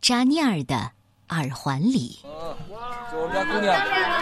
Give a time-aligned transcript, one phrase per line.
[0.00, 0.92] 扎尼尔的
[1.30, 2.20] 耳环礼。
[3.10, 3.74] 这我们家姑娘，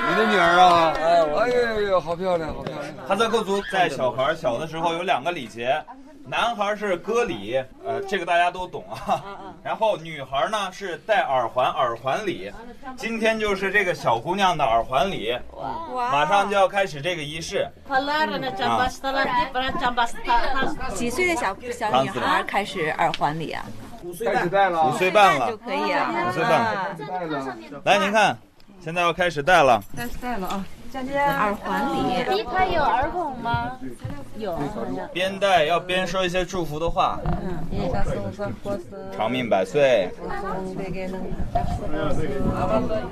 [0.09, 0.93] 你的女儿啊！
[0.97, 3.07] 哎，哎呦呦，好漂亮，好漂亮！
[3.07, 5.83] 哈萨克族在小孩小的时候有两个礼节，
[6.25, 9.23] 男孩是割礼，呃，这个大家都懂啊。
[9.63, 12.51] 然后女孩呢是戴耳环，耳环礼。
[12.97, 15.37] 今天就是这个小姑娘的耳环礼，
[15.93, 17.69] 马上就要开始这个仪式。
[20.95, 23.65] 几岁的小小女孩开始耳环礼啊？
[24.07, 26.29] 五岁开始戴了，五岁半了就可以啊。
[26.29, 26.97] 五岁半，
[27.85, 28.39] 来您看，
[28.81, 29.83] 现在要开始戴了。
[29.97, 30.65] 开始戴了啊！
[30.95, 33.73] 耳环里，第它有耳孔吗？
[34.39, 34.57] 有。
[35.13, 37.19] 边戴要边说一些祝福的话。
[37.43, 37.59] 嗯，
[39.15, 40.09] 长命百岁，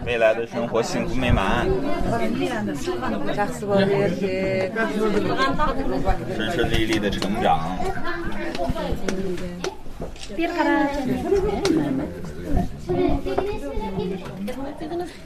[0.07, 1.67] 未来的生活幸福美满，
[6.37, 7.77] 顺顺利利的成长。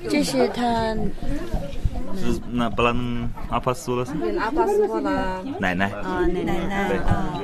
[0.08, 0.94] 这是他
[2.16, 4.06] 是那不能阿帕苏了，
[4.40, 5.86] 阿巴斯过了奶奶。
[5.86, 7.40] 啊，奶奶啊。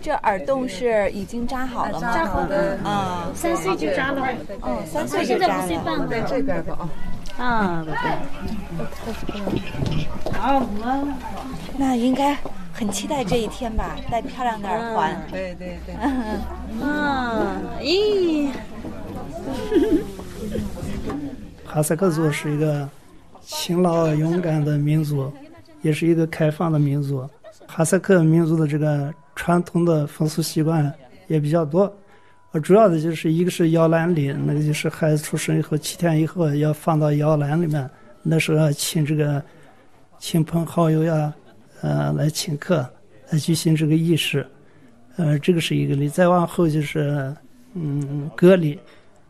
[0.00, 2.12] 这耳洞是已经扎好了吗？
[2.14, 4.22] 扎好的啊，三岁就扎了。
[4.60, 6.06] 哦，三岁就现在扎五岁半了。
[6.06, 6.78] 在这边吧
[7.38, 7.84] 啊。
[10.38, 10.66] 啊，
[11.78, 12.36] 那应该
[12.74, 13.96] 很期待这一天吧？
[14.10, 15.26] 戴漂亮的耳环。
[15.30, 15.94] 对对对。
[16.82, 18.50] 嗯，咦，
[21.64, 22.88] 哈萨克族是一个
[23.40, 25.32] 勤劳勇敢的民族，
[25.82, 27.26] 也是一个开放的民族。
[27.66, 30.92] 哈萨克民族的这个传统的风俗习惯
[31.28, 31.90] 也比较多，
[32.52, 37.88] 呃，主要的就是一个是摇篮里，那个就是孩子出生以后七天以后要放到摇篮里面，
[38.22, 39.42] 那时候要请这个
[40.18, 41.32] 亲朋好友呀，
[41.84, 42.88] 呃，来请客，
[43.28, 44.46] 来举行这个仪式，
[45.16, 46.08] 呃，这个是一个礼。
[46.08, 47.30] 再往后就是
[47.74, 48.78] 嗯，割礼。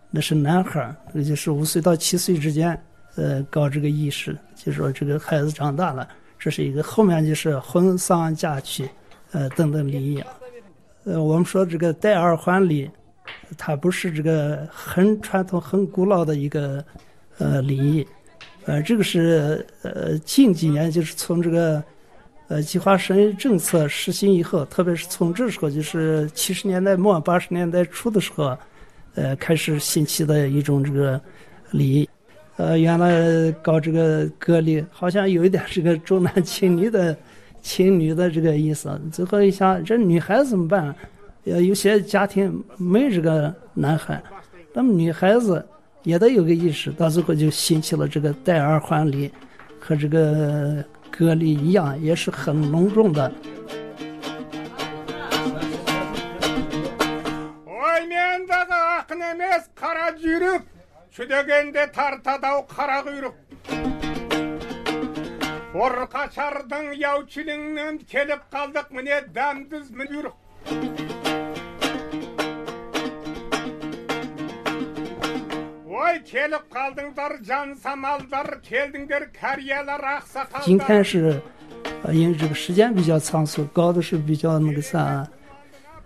[0.08, 2.80] 那是男孩儿，那就是五岁到七岁之间，
[3.16, 6.80] 呃，搞这个仪式，就说这个孩子长大了，这是一个。
[6.80, 8.89] 后面就是婚丧嫁娶，
[9.33, 10.23] 呃，等等礼仪。
[11.02, 12.89] 呃，我们说这个戴耳环礼，
[13.58, 16.84] 它不是这个很传统、很古老的一个
[17.39, 18.07] 呃礼仪，
[18.67, 21.83] 呃，这个是呃近几年就是从这个
[22.54, 28.56] 呃计划生育政策实行以后，特别是从这时候，就是七十年代末八十年代初的时候。
[29.16, 31.20] 呃，开始兴起的一种这个
[31.70, 32.08] 礼，
[32.56, 37.16] 呃，原来搞这个割礼，好像有一点这个重男轻女的、
[37.62, 39.00] 轻女的这个意思。
[39.12, 40.92] 最后一想，这女孩子怎么办？
[41.44, 44.20] 呃，有些家庭没这个男孩，
[44.72, 45.64] 那么女孩子
[46.02, 46.90] 也得有个意识。
[46.90, 49.30] 到最后就兴起了这个戴耳环礼，
[49.78, 53.31] 和这个割礼一样，也是很隆重的。
[57.67, 60.64] оймендағы ақын емес қара жүйрік
[61.15, 63.36] жүдегенде тартадау қара құйрық
[65.80, 70.36] ұрқашардың яучіліңнен келіп қалдық міне дәмдіз бұйрық
[80.62, 81.40] 今天是
[82.02, 85.27] 呃，因为这个时间比较仓促，搞的是比较那个啥，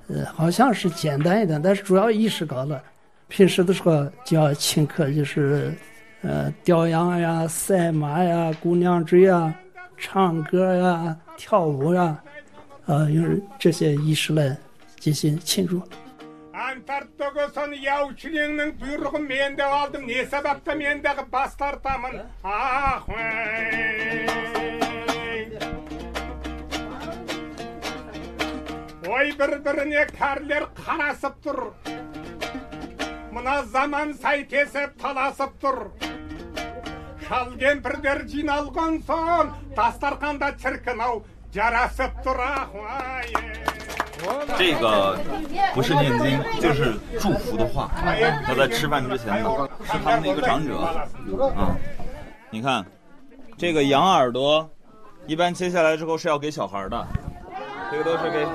[0.09, 2.83] 呃，好像是简单一点，但是主要仪式搞了，
[3.29, 5.73] 平时的时候就要请客，就是
[6.23, 9.55] 呃，吊羊呀，赛马呀，姑娘追呀，
[9.97, 12.19] 唱歌呀，跳舞呀，
[12.87, 14.57] 呃，用这些仪式来
[14.99, 15.81] 进行庆祝。
[16.59, 23.07] Антарктөгөсөн яучилingнің бұйрығын мен де алдым не себепті мен дағы бас тартамын ах
[29.19, 31.63] ой бір біріне кәрілер қарасып тұр
[33.39, 35.81] мына заман сәйкесіп таласып тұр
[37.29, 43.68] шал кемпірлер жиналған соң дастарханда шіркін ау жарасып тұр ах
[44.59, 45.17] 这个
[45.73, 47.89] 不是念经，就是祝福的话。
[48.45, 49.51] 他在吃饭之前呢，
[49.85, 51.77] 是他们的一个长者啊。
[52.51, 52.85] 你看，
[53.57, 54.69] 这个羊耳朵，
[55.27, 57.07] 一般切下来之后是要给小孩的，
[57.93, 58.47] 这个都是给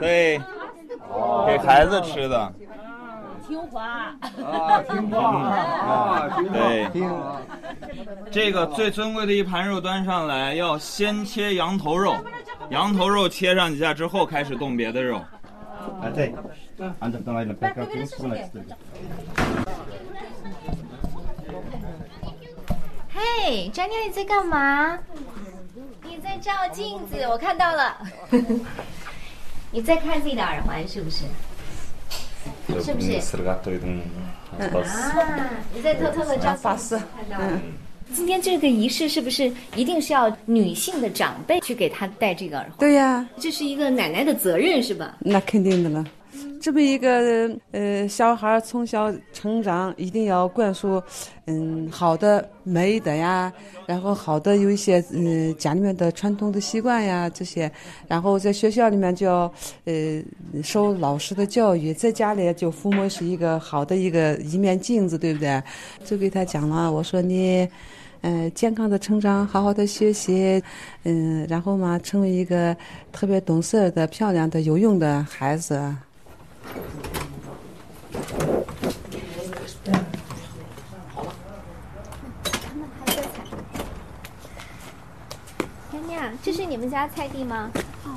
[0.00, 0.40] 对
[1.46, 2.52] 给孩子吃的。
[3.46, 3.82] 听话
[4.44, 7.40] 啊，听话啊，对听话。
[8.30, 12.16] 这个最尊贵的一盘肉端上来，要先切羊头肉，
[12.70, 15.24] 羊头肉切上几下之后，开始动别的肉。
[23.14, 24.98] 嘿，詹妮，你在干嘛？
[26.02, 27.96] 你在照镜子，我看到了。
[29.70, 31.24] 你在看自己的耳环是不是？
[32.82, 33.20] 是不是？
[34.82, 37.00] 啊，你在偷偷的照傻事。
[37.30, 37.60] 嗯。
[38.14, 42.78] 今天这个仪式是不是一定是要女性的长辈去给她戴这个耳环？
[42.78, 45.16] 对呀，这是一个奶奶的责任是吧？
[45.20, 46.04] 那肯定的了。
[46.60, 51.02] 这么一个呃小孩儿从小成长，一定要灌输，
[51.46, 53.52] 嗯，好的美德呀，
[53.86, 57.70] 然后好的有一些嗯家里面的传统的习惯呀这些，
[58.06, 59.52] 然后在学校里面就要
[59.84, 60.22] 呃
[60.62, 65.62] 受老师的教育，在家里就父母是一个好的一个一面镜子，对不对？
[66.04, 67.68] 就给他讲了，我说你。
[68.20, 70.60] 嗯，健康的成长，好好的学习，
[71.04, 72.76] 嗯，然后嘛，成为一个
[73.12, 75.80] 特别懂事儿的、漂亮的、有用的孩子。
[85.90, 87.70] 娘娘，这是你们家菜地吗？
[88.04, 88.10] 哦。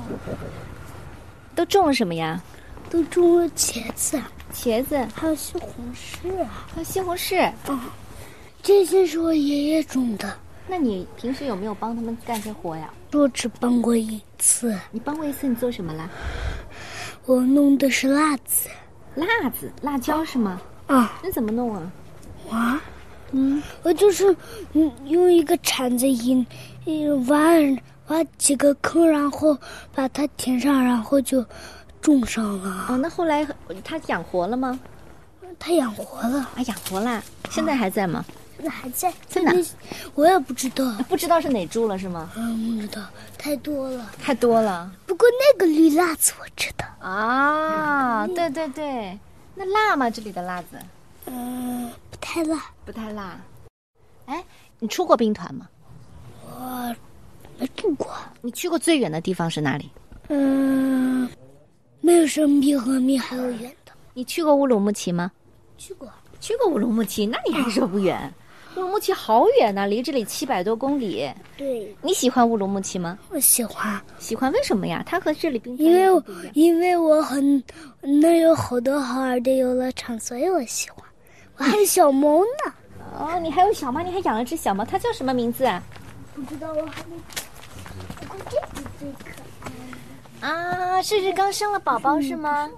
[1.54, 2.40] 都种了什么呀？
[2.90, 4.20] 都种了茄子，
[4.52, 7.50] 茄子，还有西红柿，还有西红柿。
[7.68, 7.78] 哦，
[8.62, 10.38] 这些是我爷爷种的。
[10.68, 12.92] 那你平时有没有帮他们干些活呀？
[13.12, 14.78] 我只帮过一次。
[14.90, 16.08] 你帮过一次，你做什么啦？
[17.26, 18.68] 我弄的是辣子。
[19.14, 20.60] 辣子，辣椒是吗？
[20.86, 21.20] 啊。
[21.22, 21.92] 那怎么弄啊？
[22.48, 22.80] 我，
[23.32, 24.34] 嗯，我就是
[24.72, 26.44] 嗯用一个铲子引，
[26.86, 27.38] 引挖
[28.08, 29.56] 挖几个坑，然后
[29.94, 31.44] 把它填上，然后就
[32.00, 32.86] 种上了。
[32.88, 33.46] 哦，那后来
[33.84, 34.78] 它养活了吗？
[35.58, 36.40] 它养活了。
[36.56, 37.22] 啊，养活了。
[37.50, 38.24] 现在还在吗？
[38.26, 39.12] 现在还在。
[39.28, 39.52] 在哪？
[40.14, 40.90] 我也不知道。
[41.08, 42.30] 不知道是哪株了是吗？
[42.36, 43.02] 嗯，不知道，
[43.36, 44.10] 太多了。
[44.18, 44.90] 太多了。
[45.06, 46.86] 不过那个绿辣子我知道。
[47.06, 49.18] 啊，对对对，
[49.54, 50.08] 那辣吗？
[50.08, 50.68] 这里的辣子？
[51.26, 52.70] 嗯，不太辣。
[52.84, 53.38] 不太辣。
[54.26, 54.42] 哎，
[54.78, 55.68] 你出过兵团吗？
[56.48, 56.94] 我
[57.58, 58.14] 没住过。
[58.40, 59.90] 你去过最远的地方是哪里？
[60.28, 61.28] 嗯，
[62.00, 63.92] 没有什么比和米还要远的。
[64.14, 65.30] 你去过乌鲁木齐吗？
[65.76, 66.08] 去过。
[66.40, 68.32] 去过乌鲁木齐，那你还说不远？
[68.74, 71.30] 乌鲁木齐好远呐、离这里七百多公里。
[71.56, 71.94] 对。
[72.00, 73.18] 你喜欢乌鲁木齐吗？
[73.30, 74.00] 我喜欢。
[74.18, 74.50] 喜欢？
[74.52, 75.02] 为什么呀？
[75.04, 76.22] 它和这里并因为
[76.54, 77.62] 因为我很
[78.00, 81.04] 那有好多好玩的游乐场，所以我喜欢。
[81.58, 82.72] 我还有小猫呢。
[83.18, 85.82] 哦，你还有小猫，你还养了只小猫，它叫什么名字啊？
[86.34, 87.16] 不知道，我还没。
[88.20, 89.40] 不过这只最可
[90.40, 90.48] 爱。
[90.48, 92.70] 啊，这是刚生了宝宝是吗？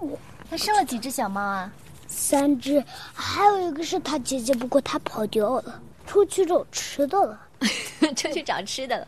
[0.49, 1.71] 它生了几只小猫啊？
[2.07, 2.83] 三只，
[3.13, 5.81] 还有一个是它姐姐，不过它跑掉了，
[6.15, 7.37] 出去找吃的了。
[8.15, 9.07] 出去找吃的了。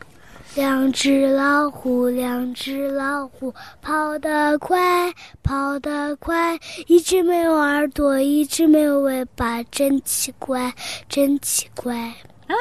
[0.54, 5.10] 两只老虎，两只老虎，跑得快，
[5.42, 6.58] 跑得快。
[6.86, 10.70] 一只没有耳朵，一只没有尾巴，真奇怪，
[11.08, 11.96] 真奇怪。
[11.96, 12.54] 啊，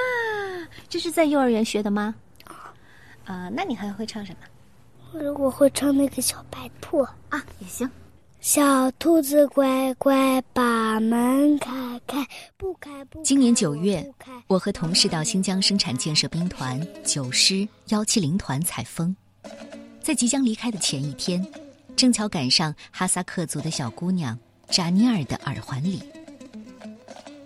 [0.88, 2.15] 这是在幼儿园学的吗？
[3.25, 4.33] 啊、那你还会唱什
[5.11, 5.33] 么？
[5.33, 7.89] 我会唱那个小白兔啊，也行。
[8.39, 11.71] 小兔子乖乖，把门开
[12.05, 12.25] 开，
[12.55, 13.23] 不开不开。
[13.23, 14.07] 今年九月，
[14.45, 19.13] 我和同事到新疆生产建设兵团九师幺七零团采风，
[20.01, 21.45] 在即将离开的前一天，
[21.95, 24.37] 正巧赶上哈萨克族的小姑娘
[24.69, 26.01] 扎尼尔的耳环礼。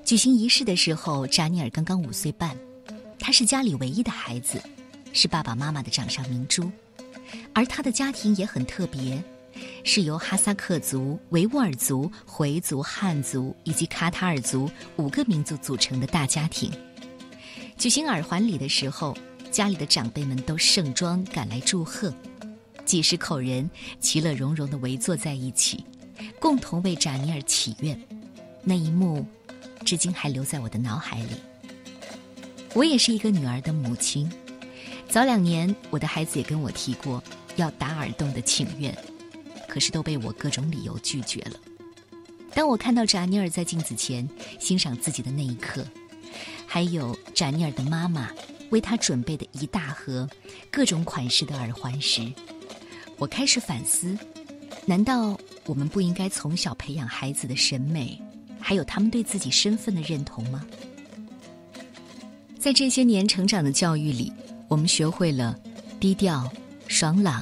[0.03, 2.55] 举行仪式的时候，扎尼尔刚刚五岁半，
[3.17, 4.61] 她是家里唯一的孩子，
[5.13, 6.69] 是爸爸妈妈的掌上明珠，
[7.53, 9.23] 而她的家庭也很特别。
[9.83, 16.71] 是由哈萨克族、维吾尔族、回族、汉族以及卡塔尔族五个民族组成的大家庭。
[17.77, 19.17] 举行耳环礼的时候，
[19.51, 22.13] 家里的长辈们都盛装赶来祝贺，
[22.85, 25.83] 几十口人其乐融融地围坐在一起，
[26.39, 27.99] 共同为扎尼尔祈愿。
[28.63, 29.25] 那一幕，
[29.83, 31.31] 至今还留在我的脑海里。
[32.73, 34.31] 我也是一个女儿的母亲，
[35.09, 37.21] 早两年我的孩子也跟我提过
[37.55, 38.95] 要打耳洞的请愿。
[39.71, 41.57] 可是都被我各种理由拒绝了。
[42.53, 44.27] 当我看到扎尼尔在镜子前
[44.59, 45.87] 欣赏自己的那一刻，
[46.67, 48.29] 还有扎尼尔的妈妈
[48.69, 50.29] 为他准备的一大盒
[50.69, 52.29] 各种款式的耳环时，
[53.17, 54.17] 我开始反思：
[54.85, 58.21] 难道我们不应该从小培养孩子的审美，
[58.59, 60.65] 还有他们对自己身份的认同吗？
[62.59, 64.33] 在这些年成长的教育里，
[64.67, 65.57] 我们学会了
[65.97, 66.51] 低调、
[66.89, 67.41] 爽朗。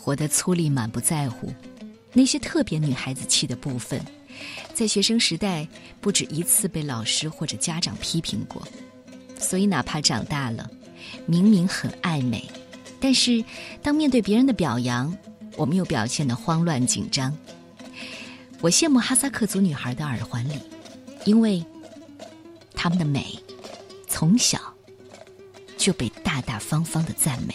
[0.00, 1.52] 活得粗粝、满不在乎，
[2.12, 4.00] 那些特别女孩子气的部分，
[4.72, 5.66] 在学生时代
[6.00, 8.62] 不止一次被老师或者家长批评过。
[9.38, 10.70] 所以，哪怕长大了，
[11.26, 12.48] 明明很爱美，
[12.98, 13.44] 但是
[13.82, 15.14] 当面对别人的表扬，
[15.56, 17.36] 我们又表现得慌乱紧张。
[18.60, 20.54] 我羡慕哈萨克族女孩的耳环礼，
[21.24, 21.64] 因为
[22.74, 23.38] 她们的美
[24.08, 24.58] 从小
[25.76, 27.54] 就被大大方方的赞美。